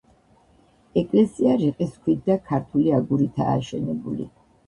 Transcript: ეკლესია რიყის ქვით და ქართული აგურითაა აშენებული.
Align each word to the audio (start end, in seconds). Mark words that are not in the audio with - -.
ეკლესია 1.01 1.51
რიყის 1.63 1.91
ქვით 2.07 2.25
და 2.29 2.37
ქართული 2.49 2.95
აგურითაა 3.01 3.55
აშენებული. 3.61 4.27